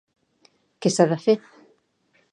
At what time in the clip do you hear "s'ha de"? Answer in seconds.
0.95-1.19